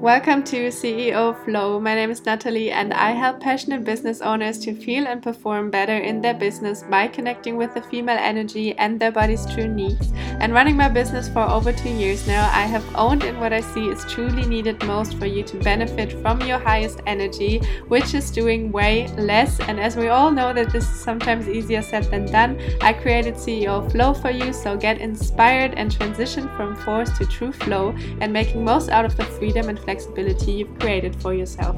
Welcome 0.00 0.44
to 0.44 0.68
CEO 0.68 1.44
Flow. 1.44 1.78
My 1.78 1.94
name 1.94 2.10
is 2.10 2.24
Natalie, 2.24 2.70
and 2.70 2.94
I 2.94 3.10
help 3.10 3.38
passionate 3.38 3.84
business 3.84 4.22
owners 4.22 4.58
to 4.60 4.74
feel 4.74 5.06
and 5.06 5.22
perform 5.22 5.70
better 5.70 5.98
in 5.98 6.22
their 6.22 6.32
business 6.32 6.82
by 6.84 7.06
connecting 7.06 7.58
with 7.58 7.74
the 7.74 7.82
female 7.82 8.16
energy 8.18 8.74
and 8.78 8.98
their 8.98 9.12
body's 9.12 9.44
true 9.44 9.68
needs. 9.68 10.10
And 10.40 10.54
running 10.54 10.74
my 10.74 10.88
business 10.88 11.28
for 11.28 11.42
over 11.42 11.70
two 11.70 11.90
years 11.90 12.26
now, 12.26 12.48
I 12.50 12.62
have 12.62 12.82
owned 12.96 13.24
in 13.24 13.38
what 13.40 13.52
I 13.52 13.60
see 13.60 13.88
is 13.88 14.02
truly 14.06 14.46
needed 14.46 14.82
most 14.84 15.18
for 15.18 15.26
you 15.26 15.42
to 15.42 15.58
benefit 15.58 16.14
from 16.22 16.40
your 16.40 16.58
highest 16.58 17.02
energy, 17.04 17.58
which 17.88 18.14
is 18.14 18.30
doing 18.30 18.72
way 18.72 19.06
less. 19.18 19.60
And 19.60 19.78
as 19.78 19.98
we 19.98 20.08
all 20.08 20.30
know 20.30 20.54
that 20.54 20.72
this 20.72 20.84
is 20.84 20.98
sometimes 20.98 21.46
easier 21.46 21.82
said 21.82 22.04
than 22.04 22.24
done, 22.24 22.58
I 22.80 22.94
created 22.94 23.34
CEO 23.34 23.92
Flow 23.92 24.14
for 24.14 24.30
you. 24.30 24.54
So 24.54 24.78
get 24.78 24.98
inspired 24.98 25.74
and 25.74 25.92
transition 25.92 26.48
from 26.56 26.74
force 26.74 27.10
to 27.18 27.26
true 27.26 27.52
flow 27.52 27.94
and 28.22 28.32
making 28.32 28.64
most 28.64 28.88
out 28.88 29.04
of 29.04 29.14
the 29.18 29.24
freedom 29.24 29.68
and 29.68 29.78
flexibility 29.90 30.52
you've 30.52 30.78
created 30.78 31.20
for 31.20 31.34
yourself. 31.34 31.74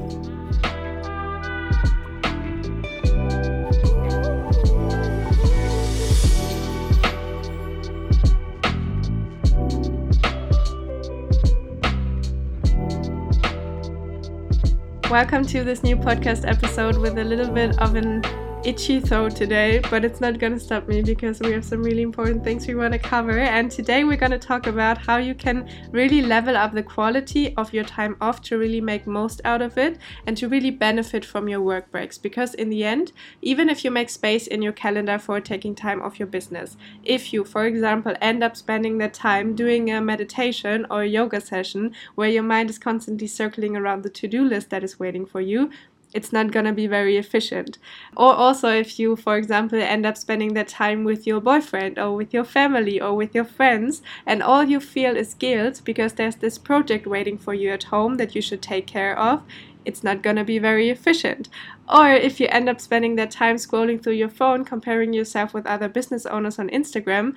Welcome 15.09 15.43
to 15.47 15.63
this 15.63 15.81
new 15.81 15.95
podcast 15.95 16.47
episode 16.47 16.99
with 16.99 17.17
a 17.17 17.23
little 17.23 17.51
bit 17.51 17.79
of 17.79 17.95
an 17.95 18.21
itchy 18.65 19.01
throat 19.01 19.35
today, 19.35 19.81
but 19.89 20.05
it's 20.05 20.21
not 20.21 20.39
to 20.39 20.59
stop 20.59 20.87
me 20.87 21.01
because 21.01 21.41
we 21.41 21.51
have 21.51 21.65
some 21.65 21.83
really 21.83 22.01
important 22.01 22.45
things 22.45 22.65
we 22.65 22.75
want 22.75 22.93
to 22.93 22.99
cover. 22.99 23.39
And 23.39 23.69
today 23.69 24.05
we're 24.05 24.17
to 24.31 24.39
talk 24.39 24.67
about 24.67 24.97
how 24.97 25.17
you 25.17 25.35
can 25.35 25.69
really 25.91 26.21
level 26.21 26.55
up 26.55 26.71
the 26.71 26.81
quality 26.81 27.53
of 27.57 27.73
your 27.73 27.83
time 27.83 28.15
off 28.21 28.41
to 28.43 28.57
really 28.57 28.79
make 28.79 29.05
most 29.05 29.41
out 29.43 29.61
of 29.61 29.77
it 29.77 29.97
and 30.25 30.37
to 30.37 30.47
really 30.47 30.69
benefit 30.69 31.25
from 31.25 31.49
your 31.49 31.59
work 31.59 31.91
breaks. 31.91 32.17
Because 32.17 32.53
in 32.53 32.69
the 32.69 32.85
end, 32.85 33.11
even 33.41 33.67
if 33.67 33.83
you 33.83 33.91
make 33.91 34.09
space 34.09 34.47
in 34.47 34.61
your 34.61 34.71
calendar 34.71 35.19
for 35.19 35.41
taking 35.41 35.75
time 35.75 36.01
off 36.01 36.17
your 36.17 36.27
business, 36.27 36.77
if 37.03 37.33
you, 37.33 37.43
for 37.43 37.65
example, 37.65 38.13
end 38.21 38.45
up 38.45 38.55
spending 38.55 38.97
that 38.99 39.13
time 39.13 39.55
doing 39.55 39.91
a 39.91 39.99
meditation 39.99 40.85
or 40.89 41.01
a 41.01 41.07
yoga 41.07 41.41
session 41.41 41.93
where 42.15 42.29
your 42.29 42.43
mind 42.43 42.69
is 42.69 42.79
constantly 42.79 43.27
circling 43.27 43.75
around 43.75 44.03
the 44.03 44.09
to 44.09 44.27
do 44.27 44.45
list 44.45 44.69
that 44.69 44.85
is 44.85 44.99
waiting 44.99 45.25
for 45.25 45.41
you, 45.41 45.69
it's 46.13 46.31
not 46.31 46.51
going 46.51 46.65
to 46.65 46.73
be 46.73 46.87
very 46.87 47.17
efficient. 47.17 47.77
Or 48.15 48.33
also, 48.33 48.69
if 48.69 48.99
you, 48.99 49.15
for 49.15 49.35
example, 49.37 49.81
end 49.81 50.05
up 50.05 50.17
spending 50.17 50.53
that 50.53 50.67
time 50.67 51.03
with 51.03 51.25
your 51.25 51.41
boyfriend 51.41 51.97
or 51.97 52.15
with 52.15 52.33
your 52.33 52.43
family 52.43 53.01
or 53.01 53.13
with 53.13 53.33
your 53.33 53.45
friends, 53.45 54.01
and 54.25 54.43
all 54.43 54.63
you 54.63 54.79
feel 54.79 55.17
is 55.17 55.33
guilt 55.33 55.81
because 55.83 56.13
there's 56.13 56.37
this 56.37 56.57
project 56.57 57.07
waiting 57.07 57.37
for 57.37 57.53
you 57.53 57.71
at 57.71 57.85
home 57.85 58.15
that 58.15 58.35
you 58.35 58.41
should 58.41 58.61
take 58.61 58.87
care 58.87 59.17
of, 59.17 59.43
it's 59.85 60.03
not 60.03 60.21
going 60.21 60.35
to 60.37 60.43
be 60.43 60.59
very 60.59 60.89
efficient. 60.89 61.49
Or 61.93 62.09
if 62.09 62.39
you 62.39 62.47
end 62.49 62.69
up 62.69 62.79
spending 62.79 63.15
that 63.15 63.31
time 63.31 63.57
scrolling 63.57 64.01
through 64.01 64.13
your 64.13 64.29
phone, 64.29 64.63
comparing 64.63 65.13
yourself 65.13 65.53
with 65.53 65.67
other 65.67 65.89
business 65.89 66.25
owners 66.25 66.57
on 66.57 66.69
Instagram, 66.69 67.33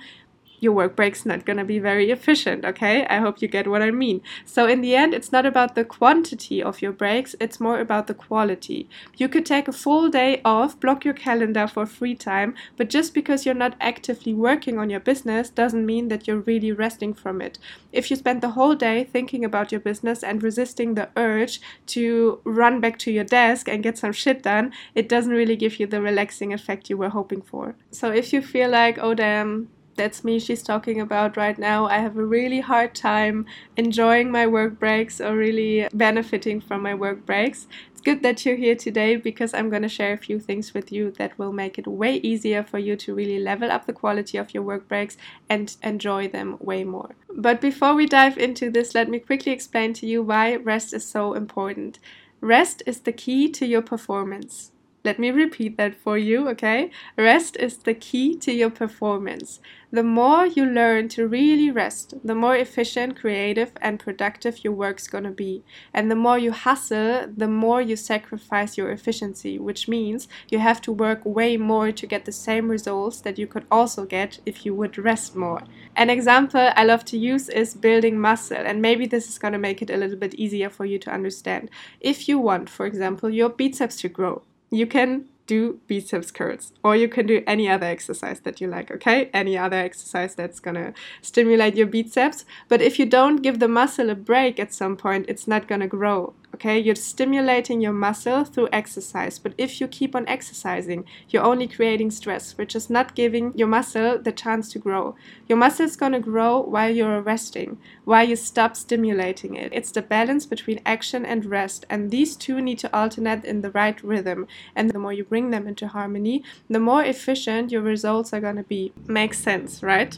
your 0.59 0.73
work 0.73 0.95
break's 0.95 1.25
not 1.25 1.45
going 1.45 1.57
to 1.57 1.63
be 1.63 1.79
very 1.79 2.11
efficient, 2.11 2.65
okay? 2.65 3.05
I 3.07 3.17
hope 3.17 3.41
you 3.41 3.47
get 3.47 3.67
what 3.67 3.81
I 3.81 3.91
mean. 3.91 4.21
So, 4.45 4.67
in 4.67 4.81
the 4.81 4.95
end, 4.95 5.13
it's 5.13 5.31
not 5.31 5.45
about 5.45 5.75
the 5.75 5.85
quantity 5.85 6.61
of 6.61 6.81
your 6.81 6.91
breaks, 6.91 7.35
it's 7.39 7.59
more 7.59 7.79
about 7.79 8.07
the 8.07 8.13
quality. 8.13 8.89
You 9.17 9.29
could 9.29 9.45
take 9.45 9.67
a 9.67 9.71
full 9.71 10.09
day 10.09 10.41
off, 10.43 10.79
block 10.79 11.05
your 11.05 11.13
calendar 11.13 11.67
for 11.67 11.85
free 11.85 12.15
time, 12.15 12.55
but 12.75 12.89
just 12.89 13.13
because 13.13 13.45
you're 13.45 13.55
not 13.55 13.75
actively 13.79 14.33
working 14.33 14.79
on 14.79 14.89
your 14.89 14.99
business 14.99 15.49
doesn't 15.49 15.85
mean 15.85 16.07
that 16.07 16.27
you're 16.27 16.39
really 16.39 16.71
resting 16.71 17.13
from 17.13 17.41
it. 17.41 17.59
If 17.91 18.09
you 18.09 18.17
spend 18.17 18.41
the 18.41 18.51
whole 18.51 18.75
day 18.75 19.03
thinking 19.03 19.45
about 19.45 19.71
your 19.71 19.81
business 19.81 20.23
and 20.23 20.41
resisting 20.41 20.95
the 20.95 21.09
urge 21.15 21.61
to 21.87 22.39
run 22.43 22.79
back 22.79 22.97
to 22.99 23.11
your 23.11 23.23
desk 23.23 23.67
and 23.67 23.83
get 23.83 23.97
some 23.97 24.11
shit 24.11 24.43
done, 24.43 24.73
it 24.95 25.09
doesn't 25.09 25.33
really 25.33 25.55
give 25.55 25.79
you 25.79 25.87
the 25.87 26.01
relaxing 26.01 26.53
effect 26.53 26.89
you 26.89 26.97
were 26.97 27.09
hoping 27.09 27.41
for. 27.41 27.75
So, 27.91 28.11
if 28.11 28.33
you 28.33 28.41
feel 28.41 28.69
like, 28.69 28.97
oh 28.99 29.13
damn, 29.13 29.69
that's 29.97 30.23
me 30.23 30.39
she's 30.39 30.63
talking 30.63 31.01
about 31.01 31.35
right 31.35 31.57
now. 31.57 31.87
I 31.87 31.97
have 31.97 32.15
a 32.15 32.25
really 32.25 32.61
hard 32.61 32.95
time 32.95 33.45
enjoying 33.75 34.31
my 34.31 34.47
work 34.47 34.79
breaks 34.79 35.19
or 35.19 35.35
really 35.35 35.87
benefiting 35.93 36.61
from 36.61 36.81
my 36.81 36.93
work 36.93 37.25
breaks. 37.25 37.67
It's 37.91 37.99
good 37.99 38.23
that 38.23 38.45
you're 38.45 38.55
here 38.55 38.75
today 38.75 39.17
because 39.17 39.53
I'm 39.53 39.69
going 39.69 39.81
to 39.81 39.89
share 39.89 40.13
a 40.13 40.17
few 40.17 40.39
things 40.39 40.73
with 40.73 40.91
you 40.91 41.11
that 41.17 41.37
will 41.37 41.51
make 41.51 41.77
it 41.77 41.87
way 41.87 42.17
easier 42.17 42.63
for 42.63 42.79
you 42.79 42.95
to 42.95 43.13
really 43.13 43.39
level 43.39 43.71
up 43.71 43.85
the 43.85 43.93
quality 43.93 44.37
of 44.37 44.53
your 44.53 44.63
work 44.63 44.87
breaks 44.87 45.17
and 45.49 45.75
enjoy 45.83 46.27
them 46.29 46.57
way 46.59 46.83
more. 46.83 47.15
But 47.35 47.59
before 47.59 47.93
we 47.95 48.05
dive 48.05 48.37
into 48.37 48.69
this, 48.69 48.95
let 48.95 49.09
me 49.09 49.19
quickly 49.19 49.51
explain 49.51 49.93
to 49.95 50.07
you 50.07 50.23
why 50.23 50.55
rest 50.55 50.93
is 50.93 51.05
so 51.05 51.33
important. 51.33 51.99
Rest 52.39 52.83
is 52.85 53.01
the 53.01 53.11
key 53.11 53.49
to 53.51 53.65
your 53.65 53.81
performance. 53.81 54.71
Let 55.07 55.19
me 55.19 55.31
repeat 55.31 55.77
that 55.77 55.95
for 55.95 56.17
you, 56.17 56.49
okay? 56.49 56.91
Rest 57.17 57.55
is 57.55 57.77
the 57.77 57.93
key 57.93 58.35
to 58.39 58.51
your 58.51 58.69
performance. 58.69 59.61
The 59.89 60.03
more 60.03 60.45
you 60.45 60.65
learn 60.65 61.07
to 61.15 61.29
really 61.29 61.71
rest, 61.71 62.15
the 62.25 62.35
more 62.35 62.57
efficient, 62.57 63.15
creative, 63.15 63.71
and 63.79 64.01
productive 64.01 64.65
your 64.65 64.73
work's 64.73 65.07
gonna 65.07 65.31
be. 65.31 65.63
And 65.93 66.11
the 66.11 66.17
more 66.17 66.37
you 66.37 66.51
hustle, 66.51 67.25
the 67.33 67.47
more 67.47 67.81
you 67.81 67.95
sacrifice 67.95 68.77
your 68.77 68.91
efficiency, 68.91 69.57
which 69.57 69.87
means 69.87 70.27
you 70.49 70.59
have 70.59 70.81
to 70.81 70.91
work 70.91 71.21
way 71.23 71.55
more 71.55 71.93
to 71.93 72.05
get 72.05 72.25
the 72.25 72.33
same 72.33 72.67
results 72.67 73.21
that 73.21 73.39
you 73.39 73.47
could 73.47 73.65
also 73.71 74.03
get 74.03 74.41
if 74.45 74.65
you 74.65 74.75
would 74.75 74.97
rest 74.97 75.37
more. 75.37 75.63
An 75.95 76.09
example 76.09 76.69
I 76.75 76.83
love 76.83 77.05
to 77.05 77.17
use 77.17 77.47
is 77.47 77.75
building 77.75 78.19
muscle, 78.19 78.57
and 78.57 78.81
maybe 78.81 79.05
this 79.05 79.29
is 79.29 79.39
gonna 79.39 79.57
make 79.57 79.81
it 79.81 79.89
a 79.89 79.95
little 79.95 80.17
bit 80.17 80.35
easier 80.35 80.69
for 80.69 80.83
you 80.83 80.99
to 80.99 81.13
understand. 81.13 81.69
If 82.01 82.27
you 82.27 82.39
want, 82.39 82.69
for 82.69 82.85
example, 82.85 83.29
your 83.29 83.47
biceps 83.47 83.95
to 84.01 84.09
grow, 84.09 84.41
you 84.69 84.87
can 84.87 85.25
do 85.47 85.79
biceps 85.87 86.29
curls 86.29 86.73
or 86.83 86.95
you 86.95 87.07
can 87.07 87.25
do 87.25 87.41
any 87.47 87.69
other 87.69 87.85
exercise 87.85 88.41
that 88.41 88.59
you 88.59 88.67
like 88.67 88.91
okay? 88.91 89.29
Any 89.33 89.57
other 89.57 89.77
exercise 89.77 90.35
that's 90.35 90.59
gonna 90.59 90.93
stimulate 91.21 91.75
your 91.75 91.87
biceps 91.87 92.45
but 92.67 92.81
if 92.81 92.99
you 92.99 93.05
don't 93.05 93.41
give 93.41 93.59
the 93.59 93.67
muscle 93.67 94.09
a 94.09 94.15
break 94.15 94.59
at 94.59 94.73
some 94.73 94.97
point 94.97 95.25
it's 95.29 95.47
not 95.47 95.67
gonna 95.67 95.87
grow 95.87 96.33
Okay, 96.55 96.79
you're 96.79 96.95
stimulating 96.95 97.81
your 97.81 97.93
muscle 97.93 98.43
through 98.43 98.69
exercise, 98.71 99.37
but 99.37 99.53
if 99.57 99.79
you 99.79 99.87
keep 99.87 100.15
on 100.15 100.27
exercising, 100.27 101.05
you're 101.29 101.43
only 101.43 101.67
creating 101.67 102.09
stress, 102.09 102.57
which 102.57 102.75
is 102.75 102.89
not 102.89 103.15
giving 103.15 103.55
your 103.55 103.67
muscle 103.67 104.17
the 104.17 104.31
chance 104.31 104.71
to 104.71 104.79
grow. 104.79 105.15
Your 105.47 105.57
muscle 105.57 105.85
is 105.85 105.95
going 105.95 106.13
to 106.13 106.19
grow 106.19 106.59
while 106.61 106.89
you're 106.89 107.21
resting, 107.21 107.77
while 108.05 108.27
you 108.27 108.35
stop 108.35 108.75
stimulating 108.75 109.55
it. 109.55 109.71
It's 109.71 109.91
the 109.91 110.01
balance 110.01 110.45
between 110.47 110.81
action 110.85 111.25
and 111.25 111.45
rest, 111.45 111.85
and 111.89 112.09
these 112.09 112.35
two 112.35 112.59
need 112.59 112.79
to 112.79 112.97
alternate 112.97 113.45
in 113.45 113.61
the 113.61 113.71
right 113.71 114.01
rhythm. 114.01 114.47
And 114.75 114.89
the 114.89 114.99
more 114.99 115.13
you 115.13 115.25
bring 115.25 115.51
them 115.51 115.67
into 115.67 115.87
harmony, 115.89 116.43
the 116.69 116.79
more 116.79 117.03
efficient 117.03 117.71
your 117.71 117.81
results 117.81 118.33
are 118.33 118.41
going 118.41 118.55
to 118.55 118.63
be. 118.63 118.93
Makes 119.05 119.39
sense, 119.39 119.83
right? 119.83 120.17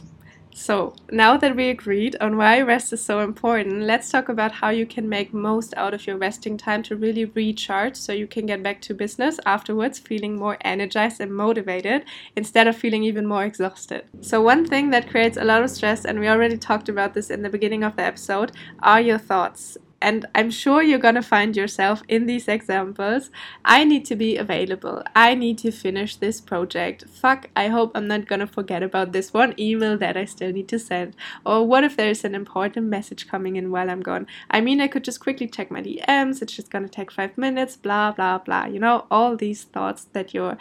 So, 0.52 0.94
now 1.10 1.36
that 1.36 1.56
we 1.56 1.70
agreed 1.70 2.16
on 2.20 2.36
why 2.36 2.60
rest 2.60 2.92
is 2.92 3.04
so 3.04 3.20
important, 3.20 3.82
let's 3.82 4.10
talk 4.10 4.28
about 4.28 4.52
how 4.52 4.70
you 4.70 4.84
can 4.84 5.08
make 5.08 5.32
most 5.32 5.74
out 5.76 5.94
of 5.94 6.06
your 6.06 6.16
resting 6.16 6.56
time 6.56 6.82
to 6.84 6.96
really 6.96 7.24
recharge 7.24 7.96
so 7.96 8.12
you 8.12 8.26
can 8.26 8.46
get 8.46 8.62
back 8.62 8.80
to 8.82 8.94
business 8.94 9.40
afterwards 9.46 9.98
feeling 9.98 10.36
more 10.36 10.58
energized 10.60 11.20
and 11.20 11.34
motivated 11.34 12.04
instead 12.36 12.68
of 12.68 12.76
feeling 12.76 13.04
even 13.04 13.26
more 13.26 13.44
exhausted. 13.44 14.04
So, 14.20 14.40
one 14.42 14.64
thing 14.66 14.90
that 14.90 15.08
creates 15.08 15.36
a 15.36 15.44
lot 15.44 15.62
of 15.62 15.70
stress, 15.70 16.04
and 16.04 16.20
we 16.20 16.28
already 16.28 16.58
talked 16.58 16.88
about 16.88 17.14
this 17.14 17.30
in 17.30 17.42
the 17.42 17.50
beginning 17.50 17.82
of 17.82 17.96
the 17.96 18.02
episode, 18.02 18.52
are 18.80 19.00
your 19.00 19.18
thoughts. 19.18 19.78
And 20.02 20.26
I'm 20.34 20.50
sure 20.50 20.82
you're 20.82 20.98
going 20.98 21.14
to 21.16 21.22
find 21.22 21.54
yourself 21.54 22.02
in 22.08 22.26
these 22.26 22.48
examples. 22.48 23.30
I 23.64 23.84
need 23.84 24.06
to 24.06 24.16
be 24.16 24.36
available. 24.36 25.02
I 25.14 25.34
need 25.34 25.58
to 25.58 25.70
finish 25.70 26.16
this 26.16 26.40
project. 26.40 27.04
Fuck, 27.08 27.48
I 27.54 27.68
hope 27.68 27.92
I'm 27.94 28.08
not 28.08 28.26
going 28.26 28.40
to 28.40 28.46
forget 28.46 28.82
about 28.82 29.12
this 29.12 29.34
one 29.34 29.54
email 29.58 29.98
that 29.98 30.16
I 30.16 30.24
still 30.24 30.52
need 30.52 30.68
to 30.68 30.78
send. 30.78 31.14
Or 31.44 31.66
what 31.66 31.84
if 31.84 31.96
there's 31.96 32.24
an 32.24 32.34
important 32.34 32.86
message 32.86 33.28
coming 33.28 33.56
in 33.56 33.70
while 33.70 33.90
I'm 33.90 34.00
gone? 34.00 34.26
I 34.50 34.62
mean, 34.62 34.80
I 34.80 34.88
could 34.88 35.04
just 35.04 35.20
quickly 35.20 35.46
check 35.46 35.70
my 35.70 35.82
DMs. 35.82 36.40
It's 36.40 36.54
just 36.54 36.70
going 36.70 36.84
to 36.84 36.90
take 36.90 37.12
five 37.12 37.36
minutes, 37.36 37.76
blah, 37.76 38.12
blah, 38.12 38.38
blah. 38.38 38.66
You 38.66 38.80
know, 38.80 39.06
all 39.10 39.36
these 39.36 39.64
thoughts 39.64 40.04
that 40.12 40.32
you're 40.32 40.56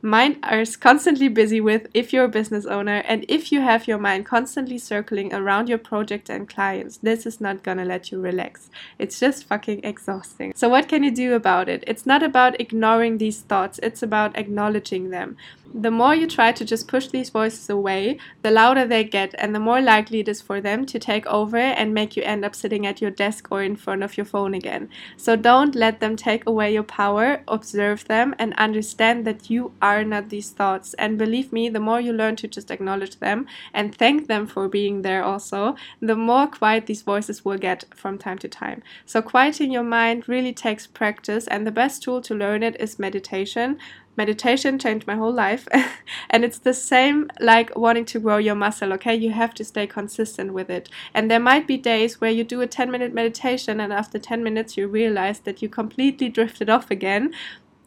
mind 0.00 0.38
is 0.52 0.76
constantly 0.76 1.28
busy 1.28 1.60
with 1.60 1.88
if 1.92 2.12
you're 2.12 2.24
a 2.24 2.28
business 2.28 2.66
owner 2.66 3.02
and 3.08 3.24
if 3.28 3.50
you 3.50 3.60
have 3.60 3.88
your 3.88 3.98
mind 3.98 4.24
constantly 4.24 4.78
circling 4.78 5.34
around 5.34 5.68
your 5.68 5.78
project 5.78 6.30
and 6.30 6.48
clients 6.48 6.98
this 6.98 7.26
is 7.26 7.40
not 7.40 7.64
gonna 7.64 7.84
let 7.84 8.12
you 8.12 8.20
relax. 8.20 8.70
It's 8.98 9.18
just 9.18 9.44
fucking 9.44 9.80
exhausting. 9.82 10.52
So 10.54 10.68
what 10.68 10.88
can 10.88 11.02
you 11.02 11.10
do 11.10 11.34
about 11.34 11.68
it? 11.68 11.82
It's 11.86 12.06
not 12.06 12.22
about 12.22 12.60
ignoring 12.60 13.18
these 13.18 13.40
thoughts. 13.40 13.80
It's 13.82 14.02
about 14.02 14.36
acknowledging 14.36 15.10
them 15.10 15.36
the 15.74 15.90
more 15.90 16.14
you 16.14 16.26
try 16.26 16.52
to 16.52 16.64
just 16.64 16.88
push 16.88 17.08
these 17.08 17.30
voices 17.30 17.68
away, 17.68 18.18
the 18.42 18.50
louder 18.50 18.86
they 18.86 19.04
get, 19.04 19.34
and 19.38 19.54
the 19.54 19.60
more 19.60 19.80
likely 19.80 20.20
it 20.20 20.28
is 20.28 20.40
for 20.40 20.60
them 20.60 20.86
to 20.86 20.98
take 20.98 21.26
over 21.26 21.58
and 21.58 21.92
make 21.92 22.16
you 22.16 22.22
end 22.22 22.44
up 22.44 22.54
sitting 22.54 22.86
at 22.86 23.00
your 23.00 23.10
desk 23.10 23.48
or 23.50 23.62
in 23.62 23.76
front 23.76 24.02
of 24.02 24.16
your 24.16 24.24
phone 24.26 24.54
again. 24.54 24.88
So 25.16 25.36
don't 25.36 25.74
let 25.74 26.00
them 26.00 26.16
take 26.16 26.46
away 26.46 26.72
your 26.72 26.82
power, 26.82 27.42
observe 27.46 28.06
them, 28.06 28.34
and 28.38 28.54
understand 28.54 29.26
that 29.26 29.50
you 29.50 29.72
are 29.82 30.04
not 30.04 30.30
these 30.30 30.50
thoughts. 30.50 30.94
And 30.94 31.18
believe 31.18 31.52
me, 31.52 31.68
the 31.68 31.80
more 31.80 32.00
you 32.00 32.12
learn 32.12 32.36
to 32.36 32.48
just 32.48 32.70
acknowledge 32.70 33.16
them 33.18 33.46
and 33.74 33.94
thank 33.94 34.26
them 34.26 34.46
for 34.46 34.68
being 34.68 35.02
there, 35.02 35.22
also, 35.22 35.76
the 36.00 36.16
more 36.16 36.46
quiet 36.46 36.86
these 36.86 37.02
voices 37.02 37.44
will 37.44 37.58
get 37.58 37.84
from 37.94 38.18
time 38.18 38.38
to 38.38 38.48
time. 38.48 38.82
So, 39.04 39.20
quieting 39.20 39.70
your 39.70 39.82
mind 39.82 40.28
really 40.28 40.52
takes 40.52 40.86
practice, 40.86 41.46
and 41.46 41.66
the 41.66 41.70
best 41.70 42.02
tool 42.02 42.20
to 42.22 42.34
learn 42.34 42.62
it 42.62 42.80
is 42.80 42.98
meditation 42.98 43.78
meditation 44.18 44.78
changed 44.78 45.06
my 45.06 45.16
whole 45.16 45.32
life. 45.32 45.66
And 46.30 46.44
it's 46.44 46.58
the 46.58 46.74
same 46.74 47.30
like 47.40 47.74
wanting 47.76 48.04
to 48.06 48.20
grow 48.20 48.38
your 48.38 48.54
muscle 48.54 48.92
okay? 48.94 49.14
You 49.14 49.30
have 49.30 49.54
to 49.54 49.64
stay 49.64 49.86
consistent 49.86 50.52
with 50.52 50.68
it. 50.68 50.90
And 51.14 51.30
there 51.30 51.40
might 51.40 51.66
be 51.66 51.76
days 51.78 52.20
where 52.20 52.30
you 52.30 52.44
do 52.44 52.60
a 52.60 52.66
10 52.66 52.90
minute 52.90 53.14
meditation 53.14 53.80
and 53.80 53.92
after 53.92 54.18
10 54.18 54.42
minutes 54.42 54.76
you 54.76 54.88
realize 54.88 55.40
that 55.40 55.62
you 55.62 55.68
completely 55.68 56.28
drifted 56.28 56.68
off 56.68 56.90
again 56.90 57.32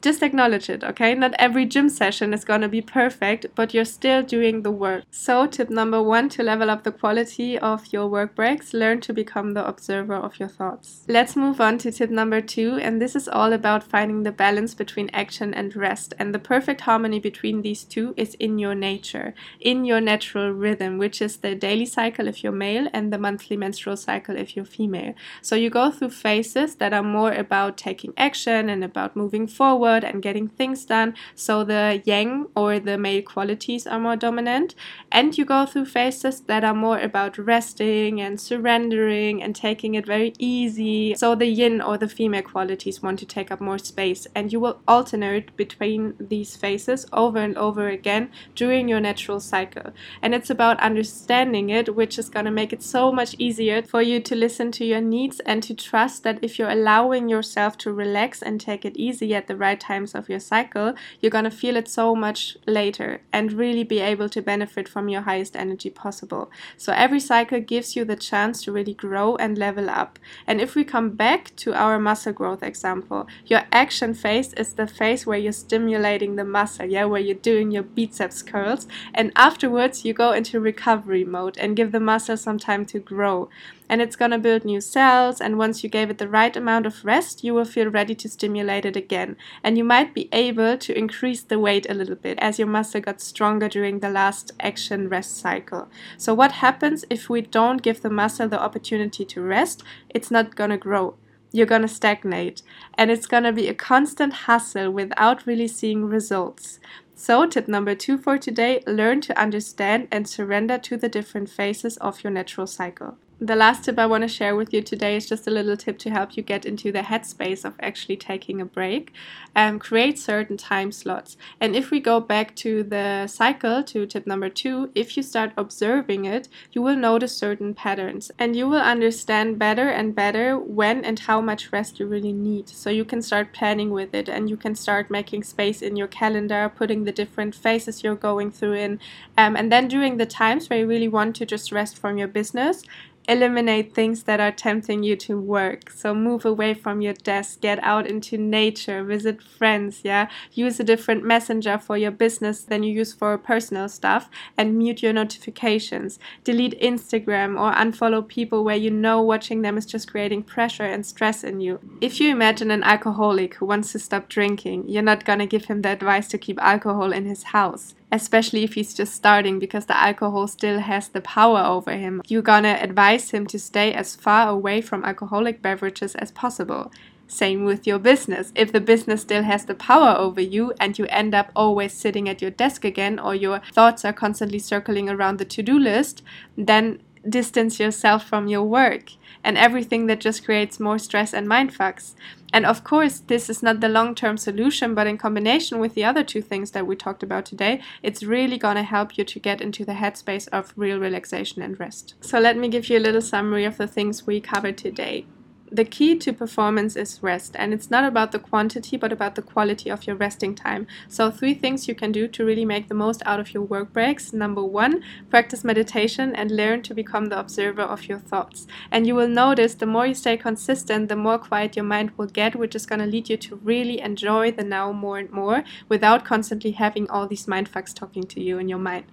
just 0.02 0.24
acknowledge 0.24 0.70
it, 0.70 0.84
okay? 0.84 1.14
Not 1.14 1.36
every 1.38 1.66
gym 1.66 1.88
session 1.88 2.34
is 2.34 2.44
gonna 2.44 2.68
be 2.68 2.82
perfect, 2.82 3.46
but 3.54 3.74
you're 3.74 3.86
still 3.86 4.24
doing 4.24 4.64
the 4.64 4.72
work. 4.72 5.04
So, 5.12 5.46
tip 5.46 5.70
number 5.70 6.02
one 6.02 6.30
to 6.30 6.44
level 6.44 6.70
up 6.70 6.84
the 6.84 6.92
quality 6.92 7.58
of 7.60 7.86
your 7.94 8.08
work 8.08 8.36
breaks, 8.36 8.74
learn 8.74 9.02
to 9.02 9.14
become 9.14 9.54
the 9.54 9.68
observer 9.68 10.16
of 10.16 10.40
your 10.40 10.50
thoughts. 10.50 11.04
Let's 11.08 11.36
move 11.36 11.62
on 11.62 11.78
to 11.80 11.92
tip 11.92 12.10
number 12.10 12.42
two, 12.42 12.80
and 12.82 13.00
this 13.02 13.16
is 13.16 13.28
all 13.28 13.54
about 13.54 13.84
finding 13.84 14.24
the 14.24 14.32
balance 14.32 14.74
between 14.74 15.10
action 15.14 15.54
and 15.54 15.76
rest. 15.76 16.14
And 16.18 16.34
the 16.34 16.40
perfect 16.40 16.82
harmony 16.82 17.20
between 17.20 17.62
these 17.62 17.84
two 17.84 18.14
is 18.18 18.34
in 18.36 18.58
your 18.58 18.76
nature, 18.76 19.36
in 19.60 19.86
your 19.86 20.02
natural 20.02 20.52
rhythm, 20.52 20.98
which 20.98 21.22
is 21.22 21.38
the 21.38 21.54
daily 21.54 21.86
cycle 21.86 22.28
if 22.28 22.44
you're 22.44 22.52
male 22.52 22.88
and 22.92 23.14
the 23.14 23.20
monthly 23.20 23.58
menstrual 23.58 23.98
cycle 23.98 24.36
if 24.36 24.56
you're 24.56 24.66
female. 24.66 25.14
So, 25.42 25.56
you 25.56 25.70
go 25.70 25.92
through 25.92 26.10
phases 26.10 26.76
that 26.76 26.94
are 26.94 27.04
more 27.04 27.34
about 27.34 27.78
taking 27.78 28.14
action 28.18 28.68
and 28.68 28.84
about 28.84 29.16
moving 29.16 29.46
forward 29.46 29.91
forward 29.92 30.04
and 30.04 30.22
getting 30.22 30.48
things 30.48 30.86
done. 30.86 31.14
So 31.36 31.64
the 31.64 32.02
yang 32.06 32.48
or 32.56 32.80
the 32.80 32.98
male 32.98 33.22
qualities 33.22 33.88
are 33.88 34.00
more 34.00 34.16
dominant. 34.16 34.76
And 35.12 35.38
you 35.38 35.46
go 35.46 35.66
through 35.66 35.86
phases 35.86 36.42
that 36.42 36.64
are 36.64 36.74
more 36.74 37.00
about 37.00 37.38
resting 37.38 38.22
and 38.22 38.40
surrendering 38.40 39.44
and 39.44 39.56
taking 39.56 39.96
it 39.96 40.06
very 40.06 40.34
easy. 40.40 41.16
So 41.16 41.36
the 41.36 41.48
yin 41.48 41.82
or 41.82 41.98
the 41.98 42.08
female 42.08 42.44
qualities 42.44 43.02
want 43.02 43.20
to 43.20 43.26
take 43.26 43.52
up 43.52 43.62
more 43.62 43.80
space. 43.80 44.28
And 44.36 44.52
you 44.52 44.60
will 44.60 44.80
alternate 44.88 45.56
between 45.58 46.14
these 46.20 46.56
phases 46.56 47.06
over 47.12 47.40
and 47.40 47.58
over 47.58 47.88
again 47.88 48.30
during 48.56 48.90
your 48.90 49.02
natural 49.02 49.40
cycle. 49.40 49.92
And 50.22 50.34
it's 50.34 50.50
about 50.50 50.80
understanding 50.80 51.70
it, 51.70 51.96
which 51.96 52.18
is 52.18 52.30
going 52.30 52.46
to 52.46 52.52
make 52.52 52.74
it 52.74 52.84
so 52.84 53.12
much 53.12 53.36
easier 53.38 53.82
for 53.84 54.02
you 54.02 54.20
to 54.22 54.36
listen 54.36 54.72
to 54.72 54.86
your 54.86 55.02
needs 55.02 55.42
and 55.46 55.64
to 55.64 55.74
trust 55.74 56.24
that 56.24 56.40
if 56.42 56.58
you're 56.58 56.70
allowing 56.70 57.30
yourself 57.30 57.78
to 57.78 57.92
relax 57.92 58.42
and 58.42 58.60
take 58.60 58.86
it 58.86 58.98
easy 58.98 59.34
at 59.36 59.48
the 59.48 59.56
right 59.56 59.81
times 59.82 60.16
of 60.16 60.30
your 60.30 60.40
cycle, 60.40 60.94
you're 61.20 61.30
going 61.38 61.44
to 61.44 61.52
feel 61.52 61.76
it 61.76 61.90
so 61.90 62.16
much 62.16 62.56
later 62.66 63.22
and 63.34 63.52
really 63.52 63.84
be 63.84 64.00
able 64.00 64.30
to 64.30 64.42
benefit 64.42 64.88
from 64.88 65.10
your 65.10 65.22
highest 65.22 65.56
energy 65.56 65.90
possible. 65.90 66.50
So 66.78 66.94
every 66.94 67.20
cycle 67.20 67.60
gives 67.60 67.96
you 67.96 68.06
the 68.06 68.16
chance 68.16 68.64
to 68.64 68.72
really 68.72 68.94
grow 68.94 69.36
and 69.36 69.58
level 69.58 69.90
up. 69.90 70.20
And 70.48 70.62
if 70.62 70.76
we 70.76 70.84
come 70.84 71.10
back 71.10 71.56
to 71.58 71.74
our 71.74 72.00
muscle 72.00 72.34
growth 72.34 72.64
example, 72.64 73.28
your 73.46 73.64
action 73.72 74.14
phase 74.14 74.54
is 74.54 74.74
the 74.74 74.88
phase 74.88 75.26
where 75.26 75.38
you're 75.38 75.52
stimulating 75.52 76.36
the 76.36 76.46
muscle, 76.46 76.86
yeah, 76.86 77.06
where 77.06 77.22
you're 77.22 77.36
doing 77.36 77.72
your 77.72 77.84
biceps 77.84 78.42
curls. 78.42 78.88
And 79.14 79.32
afterwards, 79.36 80.06
you 80.06 80.14
go 80.14 80.32
into 80.32 80.60
recovery 80.60 81.26
mode 81.26 81.58
and 81.58 81.76
give 81.76 81.92
the 81.92 82.00
muscle 82.00 82.38
some 82.38 82.60
time 82.60 82.86
to 82.86 83.00
grow 83.00 83.50
and 83.92 84.02
it's 84.02 84.16
going 84.16 84.32
to 84.32 84.38
build 84.38 84.64
new 84.64 84.80
cells. 84.80 85.42
And 85.42 85.58
once 85.58 85.84
you 85.84 85.90
gave 85.90 86.10
it 86.10 86.18
the 86.18 86.30
right 86.30 86.56
amount 86.56 86.86
of 86.86 87.04
rest, 87.04 87.44
you 87.44 87.54
will 87.54 87.66
feel 87.66 87.90
ready 87.90 88.16
to 88.16 88.30
stimulate 88.30 88.86
it 88.86 88.96
again. 88.96 89.36
And 89.66 89.78
you 89.78 89.84
might 89.84 90.14
be 90.14 90.30
able 90.32 90.78
to 90.78 90.98
increase 90.98 91.44
the 91.44 91.60
weight 91.60 91.86
a 91.90 91.94
little 91.94 92.16
bit 92.16 92.40
as 92.40 92.58
your 92.58 92.70
muscle 92.70 93.02
got 93.02 93.20
stronger 93.20 93.68
during 93.68 94.00
the 94.00 94.10
last 94.10 94.54
action 94.62 95.10
rest 95.10 95.38
cycle. 95.38 95.90
So, 96.18 96.34
what 96.34 96.54
happens 96.54 97.04
if 97.10 97.30
we 97.30 97.42
don't 97.42 97.82
give 97.82 98.02
the 98.02 98.10
muscle 98.10 98.48
the 98.48 98.62
opportunity 98.62 99.26
to 99.26 99.42
rest? 99.42 99.84
It's 100.10 100.32
not 100.32 100.56
going 100.56 100.70
to 100.70 100.78
grow 100.78 101.16
you're 101.54 101.66
going 101.66 101.82
to 101.82 101.88
stagnate 101.90 102.62
and 102.98 103.12
it's 103.12 103.26
going 103.26 103.44
to 103.44 103.52
be 103.52 103.68
a 103.68 103.74
constant 103.74 104.32
hustle 104.48 104.90
without 104.90 105.46
really 105.46 105.68
seeing 105.68 106.06
results. 106.06 106.80
So, 107.14 107.46
tip 107.46 107.68
number 107.68 107.94
two 107.94 108.18
for 108.18 108.38
today 108.38 108.82
learn 108.88 109.20
to 109.22 109.38
understand 109.38 110.08
and 110.12 110.30
surrender 110.30 110.78
to 110.78 110.96
the 110.96 111.10
different 111.10 111.50
phases 111.50 111.98
of 111.98 112.24
your 112.24 112.32
natural 112.32 112.68
cycle 112.68 113.18
the 113.42 113.56
last 113.56 113.84
tip 113.84 113.98
I 113.98 114.06
want 114.06 114.22
to 114.22 114.28
share 114.28 114.56
with 114.56 114.72
you 114.72 114.84
today 114.84 115.16
is 115.16 115.28
just 115.28 115.48
a 115.48 115.52
little 115.52 115.76
tip 115.76 115.98
to 116.00 116.12
help 116.12 116.38
you 116.38 116.44
get 116.44 116.64
into 116.64 116.92
the 116.92 117.00
headspace 117.00 117.66
of 117.66 117.74
actually 117.80 118.18
taking 118.18 118.62
a 118.62 118.66
break. 118.66 119.12
and 119.54 119.82
create 119.82 120.18
certain 120.18 120.58
time 120.58 120.92
slots. 120.92 121.36
And 121.60 121.76
if 121.76 121.92
we 121.92 122.00
go 122.00 122.20
back 122.20 122.56
to 122.58 122.84
the 122.84 123.28
cycle, 123.28 123.84
to 123.84 124.06
tip 124.06 124.26
number 124.26 124.50
two, 124.50 124.92
if 124.96 125.18
you 125.18 125.24
start 125.24 125.52
observing 125.58 126.26
it, 126.26 126.48
you 126.72 126.82
will 126.82 126.96
notice 126.96 127.36
certain 127.36 127.74
patterns 127.74 128.32
and 128.40 128.56
you 128.56 128.68
will 128.68 128.82
understand 128.82 129.60
better 129.60 129.90
and 129.90 130.16
better 130.16 130.58
when 130.58 131.04
and 131.04 131.20
how 131.20 131.42
much 131.42 131.72
rest 131.72 132.00
you 132.00 132.06
really 132.06 132.32
need. 132.32 132.70
So 132.70 132.90
you 132.90 133.04
can 133.04 133.22
start 133.22 133.54
planning 133.54 133.92
with 133.92 134.14
it 134.14 134.30
and 134.30 134.50
you 134.50 134.58
can 134.58 134.76
start 134.76 135.12
making 135.12 135.44
space 135.44 135.82
in 135.82 135.96
your 135.96 136.08
calendar, 136.08 136.72
putting 136.74 137.04
the 137.04 137.12
different 137.12 137.54
phases 137.54 138.04
you're 138.04 138.16
going 138.16 138.52
through 138.52 138.74
in. 138.74 139.00
Um, 139.38 139.56
and 139.56 139.72
then 139.72 139.88
during 139.88 140.18
the 140.18 140.26
times 140.26 140.70
where 140.70 140.80
you 140.80 140.88
really 140.88 141.08
want 141.08 141.36
to 141.38 141.46
just 141.46 141.72
rest 141.72 141.98
from 141.98 142.18
your 142.18 142.28
business, 142.28 142.84
eliminate 143.32 143.94
things 143.94 144.24
that 144.24 144.42
are 144.42 144.52
tempting 144.52 145.04
you 145.04 145.16
to 145.16 145.40
work. 145.40 145.90
So 145.90 146.14
move 146.14 146.44
away 146.44 146.74
from 146.74 147.00
your 147.00 147.14
desk, 147.14 147.62
get 147.62 147.80
out 147.82 148.06
into 148.06 148.38
nature, 148.38 149.06
visit 149.06 149.42
friends, 149.42 150.02
yeah. 150.04 150.30
Use 150.52 150.82
a 150.82 150.84
different 150.84 151.24
messenger 151.24 151.78
for 151.78 151.98
your 151.98 152.12
business 152.12 152.64
than 152.64 152.84
you 152.84 152.94
use 152.94 153.14
for 153.14 153.38
personal 153.38 153.88
stuff 153.88 154.30
and 154.58 154.78
mute 154.78 155.02
your 155.02 155.14
notifications. 155.14 156.20
Delete 156.44 156.78
Instagram 156.82 157.58
or 157.58 157.72
unfollow 157.74 158.28
people 158.28 158.66
where 158.66 158.76
you 158.76 158.92
know 158.92 159.22
watching 159.22 159.62
them 159.62 159.78
is 159.78 159.86
just 159.86 160.12
creating 160.12 160.44
pressure 160.44 160.84
and 160.84 161.06
stress 161.06 161.42
in 161.42 161.62
you. 161.62 161.80
If 162.02 162.20
you 162.20 162.30
imagine 162.30 162.70
an 162.70 162.84
alcoholic 162.84 163.56
who 163.56 163.66
wants 163.66 163.94
to 163.94 164.00
stop 164.00 164.28
drinking, 164.28 164.90
you're 164.90 165.02
not 165.02 165.24
gonna 165.24 165.48
give 165.48 165.66
him 165.66 165.84
the 165.84 165.90
advice 165.90 166.28
to 166.30 166.38
keep 166.38 166.62
alcohol 166.62 167.14
in 167.14 167.26
his 167.26 167.44
house 167.44 167.96
especially 168.12 168.64
if 168.64 168.74
he's 168.74 168.94
just 168.94 169.14
starting 169.14 169.60
because 169.60 169.86
the 169.86 169.98
alcohol 169.98 170.48
still 170.48 170.80
has 170.80 171.08
the 171.08 171.22
power 171.22 171.60
over 171.60 171.92
him. 171.92 172.22
You're 172.28 172.42
gonna 172.42 172.78
advise 172.82 173.32
him 173.32 173.48
to 173.48 173.60
stay 173.60 173.94
as 173.94 174.16
far 174.16 174.50
away 174.50 174.82
from 174.82 175.04
alcoholic 175.04 175.62
beverages 175.62 176.16
as 176.16 176.32
possible. 176.32 176.92
Same 177.32 177.64
with 177.64 177.88
your 177.88 177.98
business. 177.98 178.52
If 178.56 178.74
the 178.74 178.82
business 178.82 179.22
still 179.22 179.44
has 179.44 179.64
the 179.64 179.74
power 179.74 180.18
over 180.18 180.42
you 180.42 180.74
and 180.82 181.00
you 181.00 181.06
end 181.06 181.34
up 181.34 181.50
always 181.56 181.94
sitting 181.94 182.28
at 182.28 182.42
your 182.42 182.52
desk 182.52 182.84
again 182.84 183.20
or 183.20 183.34
your 183.34 183.62
thoughts 183.72 184.04
are 184.04 184.12
constantly 184.12 184.60
circling 184.60 185.10
around 185.10 185.38
the 185.38 185.46
to 185.46 185.64
do 185.64 185.80
list, 185.80 186.24
then 186.58 187.00
distance 187.28 187.80
yourself 187.80 188.28
from 188.28 188.48
your 188.48 188.64
work 188.64 189.12
and 189.44 189.58
everything 189.58 190.08
that 190.08 190.20
just 190.20 190.46
creates 190.46 190.80
more 190.80 190.98
stress 190.98 191.34
and 191.34 191.48
mind 191.48 191.76
fucks. 191.76 192.16
And 192.54 192.66
of 192.66 192.84
course, 192.84 193.20
this 193.20 193.50
is 193.50 193.64
not 193.64 193.80
the 193.80 193.90
long 193.90 194.14
term 194.14 194.38
solution, 194.38 194.94
but 194.94 195.08
in 195.08 195.18
combination 195.18 195.80
with 195.80 195.94
the 195.94 196.04
other 196.04 196.24
two 196.24 196.42
things 196.42 196.72
that 196.72 196.86
we 196.86 196.96
talked 196.96 197.24
about 197.24 197.46
today, 197.46 197.82
it's 198.04 198.24
really 198.24 198.58
going 198.58 198.76
to 198.76 198.84
help 198.84 199.18
you 199.18 199.24
to 199.24 199.40
get 199.40 199.62
into 199.62 199.86
the 199.86 199.94
headspace 199.94 200.48
of 200.50 200.74
real 200.76 201.00
relaxation 201.00 201.62
and 201.62 201.80
rest. 201.80 202.16
So, 202.22 202.40
let 202.40 202.58
me 202.58 202.68
give 202.68 202.90
you 202.90 202.98
a 202.98 203.00
little 203.00 203.22
summary 203.22 203.66
of 203.66 203.78
the 203.78 203.88
things 203.88 204.28
we 204.28 204.42
covered 204.42 204.78
today 204.78 205.26
the 205.72 205.86
key 205.86 206.18
to 206.18 206.34
performance 206.34 206.98
is 206.98 207.24
rest, 207.24 207.56
and 207.58 207.74
it's 207.74 207.90
not 207.90 208.04
about 208.04 208.34
the 208.34 208.40
quantity 208.40 208.98
but 208.98 209.14
about 209.14 209.36
the 209.36 209.42
quality 209.42 209.90
of 209.90 210.06
your 210.06 210.18
resting 210.18 210.54
time. 210.54 210.86
So, 211.08 211.32
three 211.32 211.54
things 211.54 211.88
you 211.88 211.96
can 211.96 212.12
do 212.12 212.28
to 212.28 212.44
really 212.44 212.66
make 212.66 212.90
the 212.90 212.94
most 212.94 213.24
out 213.26 213.40
of 213.40 213.54
your 213.54 213.64
work 213.64 213.94
breaks. 213.94 214.34
Number 214.34 214.64
one, 214.64 215.02
practice 215.30 215.64
meditation 215.64 216.36
and 216.36 216.52
learn 216.52 216.82
to 216.84 216.94
become 216.94 217.28
the 217.28 217.40
observer 217.40 217.84
of 217.84 218.10
your 218.10 218.20
thoughts. 218.20 218.68
And 218.92 219.08
you 219.08 219.16
will 219.16 219.30
notice 219.30 219.74
the 219.76 219.86
more 219.86 220.06
you 220.06 220.14
stay 220.14 220.36
consistent, 220.36 221.08
the 221.08 221.16
more 221.16 221.38
quiet 221.38 221.78
your 221.78 221.86
mind 221.86 222.12
will 222.18 222.28
get, 222.28 222.56
which 222.56 222.76
is 222.76 222.86
going 222.86 223.00
to 223.00 223.06
lead 223.06 223.30
you 223.30 223.38
to 223.38 223.56
really 223.56 224.02
enjoy 224.02 224.52
the 224.52 224.66
now 224.66 224.92
more 224.92 225.20
and 225.20 225.32
more 225.32 225.64
without 225.88 226.26
constantly 226.26 226.72
having 226.72 227.10
all 227.10 227.28
these 227.28 227.48
mind 227.48 227.72
fucks 227.72 227.94
talking 227.94 228.24
to 228.24 228.42
you 228.42 228.58
in 228.58 228.68
your 228.68 228.80
mind. 228.80 229.06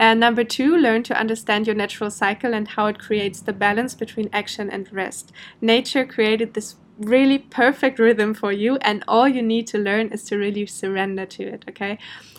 And 0.00 0.18
number 0.18 0.44
two, 0.44 0.78
learn 0.78 1.02
to 1.04 1.20
understand 1.20 1.66
your 1.66 1.76
natural 1.76 2.10
cycle 2.10 2.54
and 2.54 2.66
how 2.66 2.86
it 2.86 2.98
creates 2.98 3.42
the 3.42 3.52
balance 3.52 3.94
between 3.94 4.30
action 4.32 4.70
and 4.70 4.90
rest. 4.90 5.30
Nature 5.60 6.06
created 6.06 6.54
this 6.54 6.76
really 6.98 7.36
perfect 7.38 7.98
rhythm 7.98 8.32
for 8.32 8.50
you, 8.50 8.76
and 8.76 9.04
all 9.06 9.28
you 9.28 9.42
need 9.42 9.66
to 9.66 9.78
learn 9.78 10.08
is 10.08 10.24
to 10.24 10.38
really 10.38 10.64
surrender 10.64 11.26
to 11.26 11.42
it, 11.42 11.66
okay? 11.68 11.98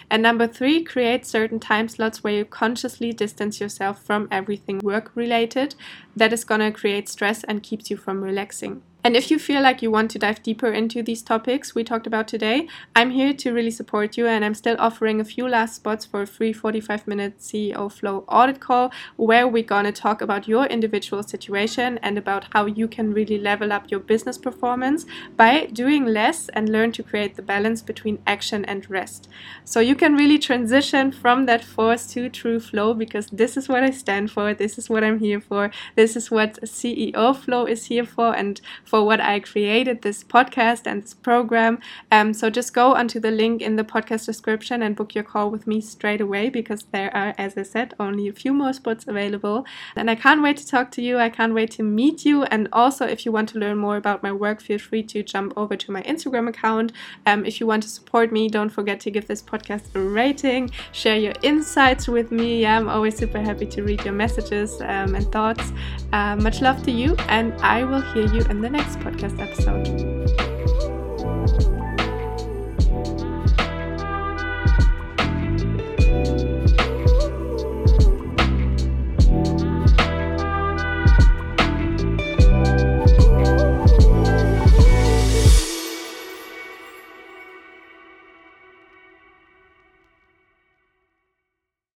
And 0.09 0.23
number 0.23 0.47
three, 0.47 0.83
create 0.83 1.23
certain 1.27 1.59
time 1.59 1.87
slots 1.87 2.23
where 2.23 2.33
you 2.33 2.45
consciously 2.45 3.13
distance 3.13 3.61
yourself 3.61 4.03
from 4.03 4.27
everything 4.31 4.79
work 4.79 5.11
related 5.13 5.75
that 6.15 6.33
is 6.33 6.43
gonna 6.43 6.71
create 6.71 7.07
stress 7.09 7.43
and 7.43 7.61
keeps 7.61 7.91
you 7.91 7.95
from 7.95 8.23
relaxing. 8.23 8.81
And 9.03 9.15
if 9.15 9.31
you 9.31 9.39
feel 9.39 9.63
like 9.63 9.81
you 9.81 9.89
want 9.89 10.11
to 10.11 10.19
dive 10.19 10.43
deeper 10.43 10.71
into 10.71 11.01
these 11.01 11.23
topics 11.23 11.73
we 11.73 11.83
talked 11.83 12.05
about 12.05 12.27
today, 12.27 12.67
I'm 12.95 13.09
here 13.09 13.33
to 13.33 13.51
really 13.51 13.71
support 13.71 14.15
you. 14.15 14.27
And 14.27 14.45
I'm 14.45 14.53
still 14.53 14.75
offering 14.77 15.19
a 15.19 15.25
few 15.25 15.47
last 15.47 15.75
spots 15.75 16.05
for 16.05 16.21
a 16.21 16.27
free 16.27 16.53
45 16.53 17.07
minute 17.07 17.39
CEO 17.39 17.91
Flow 17.91 18.23
audit 18.27 18.59
call 18.59 18.91
where 19.15 19.47
we're 19.47 19.63
going 19.63 19.85
to 19.85 19.91
talk 19.91 20.21
about 20.21 20.47
your 20.47 20.65
individual 20.67 21.23
situation 21.23 21.97
and 22.03 22.15
about 22.15 22.45
how 22.53 22.67
you 22.67 22.87
can 22.87 23.11
really 23.11 23.39
level 23.39 23.73
up 23.73 23.89
your 23.89 23.99
business 23.99 24.37
performance 24.37 25.07
by 25.35 25.65
doing 25.65 26.05
less 26.05 26.49
and 26.49 26.69
learn 26.69 26.91
to 26.91 27.01
create 27.01 27.35
the 27.35 27.41
balance 27.41 27.81
between 27.81 28.19
action 28.27 28.63
and 28.65 28.87
rest. 28.87 29.27
So 29.63 29.79
you 29.79 29.95
can 29.95 30.13
really 30.13 30.37
transition 30.37 31.11
from 31.11 31.47
that 31.47 31.63
force 31.63 32.05
to 32.13 32.29
true 32.29 32.59
flow 32.59 32.93
because 32.93 33.27
this 33.27 33.57
is 33.57 33.67
what 33.67 33.83
I 33.83 33.89
stand 33.89 34.29
for. 34.29 34.53
This 34.53 34.77
is 34.77 34.91
what 34.91 35.03
I'm 35.03 35.17
here 35.17 35.41
for. 35.41 35.71
This 35.95 36.15
is 36.15 36.29
what 36.29 36.61
CEO 36.61 37.35
Flow 37.35 37.65
is 37.65 37.85
here 37.85 38.05
for. 38.05 38.35
And 38.35 38.61
for 38.91 39.05
what 39.05 39.21
I 39.21 39.39
created 39.39 40.01
this 40.01 40.21
podcast 40.21 40.81
and 40.85 41.01
this 41.01 41.13
program. 41.13 41.79
Um, 42.11 42.33
so 42.33 42.49
just 42.49 42.73
go 42.73 42.93
onto 42.93 43.21
the 43.21 43.31
link 43.31 43.61
in 43.61 43.77
the 43.77 43.85
podcast 43.85 44.25
description 44.25 44.83
and 44.83 44.97
book 44.97 45.15
your 45.15 45.23
call 45.23 45.49
with 45.49 45.65
me 45.65 45.79
straight 45.79 46.19
away 46.19 46.49
because 46.49 46.83
there 46.91 47.09
are, 47.15 47.33
as 47.37 47.57
I 47.57 47.63
said, 47.63 47.93
only 48.01 48.27
a 48.27 48.33
few 48.33 48.51
more 48.51 48.73
spots 48.73 49.07
available. 49.07 49.65
And 49.95 50.11
I 50.11 50.15
can't 50.15 50.43
wait 50.43 50.57
to 50.57 50.67
talk 50.67 50.91
to 50.91 51.01
you. 51.01 51.19
I 51.19 51.29
can't 51.29 51.53
wait 51.53 51.71
to 51.77 51.83
meet 51.83 52.25
you. 52.25 52.43
And 52.43 52.67
also, 52.73 53.05
if 53.07 53.25
you 53.25 53.31
want 53.31 53.47
to 53.49 53.59
learn 53.59 53.77
more 53.77 53.95
about 53.95 54.23
my 54.23 54.33
work, 54.33 54.59
feel 54.61 54.77
free 54.77 55.03
to 55.03 55.23
jump 55.23 55.53
over 55.55 55.77
to 55.77 55.89
my 55.89 56.01
Instagram 56.01 56.49
account. 56.49 56.91
Um, 57.25 57.45
if 57.45 57.61
you 57.61 57.67
want 57.67 57.83
to 57.83 57.89
support 57.89 58.33
me, 58.33 58.49
don't 58.49 58.71
forget 58.77 58.99
to 59.05 59.09
give 59.09 59.25
this 59.25 59.41
podcast 59.41 59.95
a 59.95 60.01
rating, 60.01 60.69
share 60.91 61.15
your 61.15 61.35
insights 61.43 62.09
with 62.09 62.29
me. 62.29 62.63
Yeah, 62.63 62.77
I'm 62.77 62.89
always 62.89 63.15
super 63.15 63.39
happy 63.39 63.67
to 63.67 63.83
read 63.83 64.03
your 64.03 64.15
messages 64.15 64.81
um, 64.81 65.15
and 65.15 65.31
thoughts. 65.31 65.71
Uh, 66.11 66.35
much 66.35 66.59
love 66.59 66.83
to 66.83 66.91
you, 66.91 67.15
and 67.29 67.53
I 67.61 67.85
will 67.85 68.01
hear 68.01 68.27
you 68.35 68.41
in 68.49 68.59
the 68.59 68.69
next 68.69 68.80
podcast 68.97 69.39
episode. 69.39 70.50